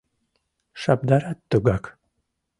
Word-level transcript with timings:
Шабдарат 0.81 1.39
тугак. 1.49 1.83